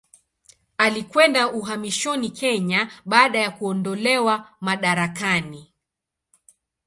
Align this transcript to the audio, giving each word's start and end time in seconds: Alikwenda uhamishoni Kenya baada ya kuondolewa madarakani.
Alikwenda 0.77 1.47
uhamishoni 1.51 2.29
Kenya 2.29 2.91
baada 3.05 3.39
ya 3.39 3.51
kuondolewa 3.51 4.49
madarakani. 4.61 5.73